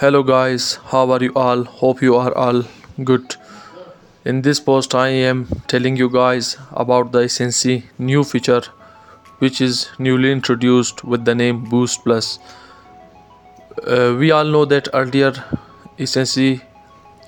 hello 0.00 0.22
guys. 0.22 0.76
How 0.90 1.10
are 1.14 1.22
you 1.22 1.32
all? 1.36 1.62
Hope 1.78 2.00
you 2.00 2.16
are 2.16 2.34
all 2.34 2.62
good. 3.04 3.34
In 4.24 4.40
this 4.46 4.60
post 4.68 4.94
i 5.00 5.08
am 5.30 5.42
telling 5.72 5.98
you 6.02 6.08
guys 6.14 6.52
about 6.82 7.10
the 7.16 7.24
Ecency 7.24 7.74
new 7.98 8.22
feature 8.30 8.62
which 9.40 9.60
is 9.66 9.82
newly 9.98 10.32
introduced 10.32 11.04
with 11.04 11.26
the 11.26 11.34
name 11.34 11.60
boost 11.74 12.02
plus. 12.04 12.38
Uh, 13.86 14.16
we 14.18 14.30
all 14.30 14.44
know 14.56 14.64
that 14.64 14.88
earlier 14.94 15.32
Ecency 15.98 16.62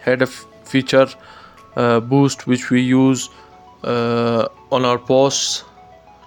had 0.00 0.22
a 0.22 0.26
feature 0.26 1.06
uh, 1.76 2.00
boost 2.00 2.46
which 2.46 2.70
we 2.70 2.80
use 2.80 3.28
uh, 3.84 4.48
on 4.70 4.86
our 4.86 4.98
posts 4.98 5.64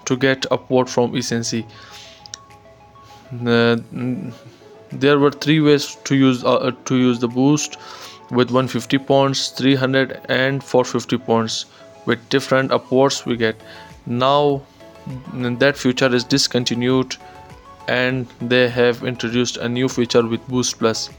to 0.06 0.16
get 0.16 0.46
upward 0.52 0.92
from 0.92 1.14
Ecency 1.14 1.66
uh, 3.48 3.78
there 5.00 5.20
were 5.20 5.32
three 5.32 5.60
ways 5.60 5.98
to 6.04 6.16
use 6.16 6.44
uh, 6.44 6.56
uh 6.56 6.72
to 6.86 6.96
use 6.96 7.20
the 7.20 7.28
boost 7.28 7.78
with 8.32 8.52
150 8.52 8.98
points 8.98 9.50
300 9.50 10.22
and 10.30 10.64
450 10.64 11.18
points 11.26 11.66
with 12.06 12.30
different 12.30 12.72
upwards 12.72 13.26
we 13.26 13.38
get. 13.38 13.56
Now 14.06 14.62
that 15.42 15.78
feature 15.78 16.14
is 16.14 16.24
discontinued 16.24 17.16
and 17.88 18.28
they 18.42 18.68
have 18.70 19.04
introduced 19.04 19.58
a 19.58 19.70
new 19.70 19.88
feature 19.88 20.26
with 20.26 20.48
boost 20.48 20.80
plus. 20.80 21.10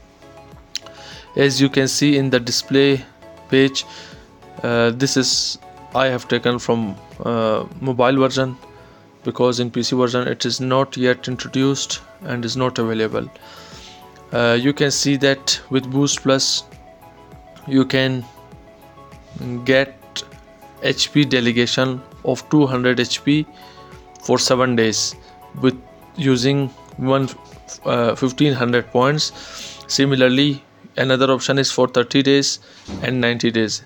As 1.35 1.61
you 1.61 1.69
can 1.69 1.87
see 1.87 2.17
in 2.17 2.29
the 2.29 2.39
display 2.39 3.05
page 3.49 3.85
uh, 4.63 4.91
this 4.91 5.17
is 5.17 5.57
i 5.95 6.07
have 6.07 6.27
taken 6.27 6.59
from 6.59 6.95
uh, 7.23 7.65
mobile 7.81 8.17
version 8.23 8.57
because 9.27 9.59
in 9.63 9.69
pc 9.75 9.97
version 10.01 10.27
it 10.33 10.45
is 10.49 10.59
not 10.71 10.97
yet 11.05 11.27
introduced 11.27 12.01
and 12.23 12.45
is 12.49 12.57
not 12.63 12.79
available. 12.79 13.29
Uh, 14.31 14.57
you 14.59 14.73
can 14.73 14.91
see 14.91 15.15
that 15.17 15.59
with 15.69 15.89
boost 15.91 16.21
plus 16.23 16.63
you 17.75 17.85
can 17.85 18.23
get 19.65 20.23
hp 20.91 21.29
delegation 21.29 22.01
of 22.33 22.43
200 22.49 23.03
hp 23.05 23.45
for 24.27 24.37
7 24.37 24.75
days 24.75 25.03
with 25.61 25.75
using 26.15 26.67
one 26.97 27.29
uh, 27.85 28.15
1500 28.15 28.87
points. 28.91 29.31
Similarly 29.87 30.63
another 30.97 31.31
option 31.31 31.57
is 31.57 31.71
for 31.71 31.87
30 31.87 32.23
days 32.23 32.59
and 33.01 33.21
90 33.21 33.51
days. 33.51 33.81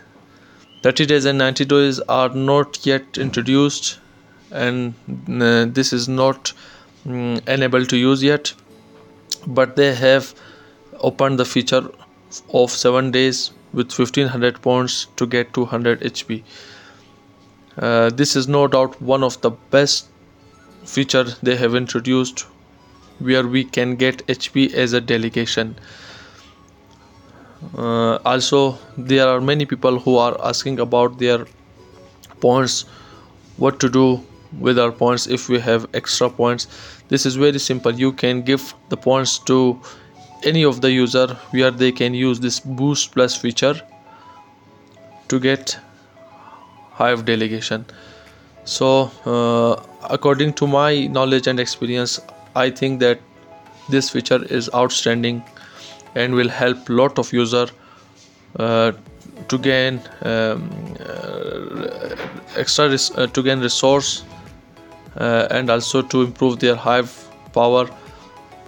30 0.83 1.05
days 1.05 1.25
and 1.25 1.37
90 1.37 1.65
days 1.65 1.99
are 2.19 2.29
not 2.29 2.85
yet 2.85 3.17
introduced 3.17 3.99
and 4.51 4.93
uh, 5.29 5.65
this 5.65 5.93
is 5.93 6.07
not 6.07 6.53
um, 7.05 7.39
enabled 7.47 7.89
to 7.89 7.97
use 7.97 8.23
yet 8.23 8.53
but 9.47 9.75
they 9.75 9.93
have 9.95 10.33
opened 10.99 11.39
the 11.39 11.45
feature 11.45 11.89
of 12.53 12.71
7 12.71 13.11
days 13.11 13.51
with 13.73 13.97
1500 13.97 14.61
points 14.61 15.07
to 15.15 15.25
get 15.25 15.53
200 15.53 16.01
HP. 16.01 16.43
Uh, 17.77 18.09
this 18.09 18.35
is 18.35 18.47
no 18.47 18.67
doubt 18.67 19.01
one 19.01 19.23
of 19.23 19.39
the 19.41 19.49
best 19.49 20.07
feature 20.83 21.23
they 21.41 21.55
have 21.55 21.73
introduced 21.73 22.45
where 23.19 23.47
we 23.47 23.63
can 23.63 23.95
get 23.95 24.25
HP 24.27 24.73
as 24.73 24.93
a 24.93 25.01
delegation. 25.01 25.75
Uh, 27.77 28.15
also 28.25 28.77
there 28.97 29.27
are 29.27 29.39
many 29.39 29.65
people 29.65 29.99
who 29.99 30.17
are 30.17 30.35
asking 30.43 30.79
about 30.79 31.19
their 31.19 31.45
points 32.39 32.85
what 33.57 33.79
to 33.79 33.89
do 33.89 34.23
with 34.59 34.79
our 34.79 34.91
points. 34.91 35.27
If 35.27 35.49
we 35.49 35.59
have 35.59 35.87
extra 35.93 36.29
points 36.29 36.67
this 37.09 37.25
is 37.25 37.35
very 37.35 37.59
simple. 37.59 37.91
You 37.91 38.13
can 38.13 38.41
give 38.41 38.73
the 38.89 38.97
points 38.97 39.37
to 39.39 39.79
any 40.43 40.63
of 40.63 40.81
the 40.81 40.91
user 40.91 41.27
where 41.51 41.71
they 41.71 41.91
can 41.91 42.13
use 42.13 42.39
this 42.39 42.59
boost 42.59 43.11
plus 43.11 43.35
feature 43.35 43.75
to 45.27 45.39
get 45.39 45.77
hive 46.91 47.25
delegation. 47.25 47.85
So 48.63 49.11
uh, 49.25 49.83
according 50.09 50.53
to 50.53 50.67
my 50.67 51.07
knowledge 51.07 51.47
and 51.47 51.59
experience 51.59 52.19
i 52.55 52.69
think 52.69 52.99
that 52.99 53.19
this 53.89 54.09
feature 54.09 54.43
is 54.45 54.69
outstanding 54.73 55.43
and 56.15 56.33
will 56.33 56.49
help 56.49 56.89
lot 56.89 57.19
of 57.19 57.31
user 57.33 57.67
uh, 58.59 58.91
to 59.47 59.57
gain 59.57 60.01
um, 60.21 60.69
uh, 60.99 62.15
extra 62.55 62.85
uh, 62.85 63.27
to 63.27 63.43
gain 63.43 63.59
resource 63.59 64.23
and 65.15 65.69
also 65.69 66.01
to 66.01 66.21
improve 66.21 66.59
their 66.59 66.75
hive 66.75 67.13
power. 67.53 67.89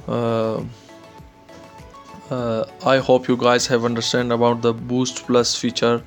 Uh, 0.08 0.64
uh, 2.30 2.66
I 2.86 2.98
hope 2.98 3.28
you 3.28 3.38
guys 3.38 3.68
have 3.68 3.86
understand 3.86 4.32
about 4.32 4.62
the 4.62 4.74
boost 4.74 5.26
plus 5.28 5.56
feature 5.56 6.04